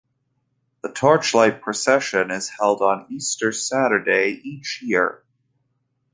The 0.81 0.91
torchlight 0.91 1.61
procession 1.61 2.31
is 2.31 2.49
held 2.49 2.81
on 2.81 3.05
Easter 3.11 3.51
Saturday 3.51 4.41
each 4.43 4.81
year. 4.81 5.23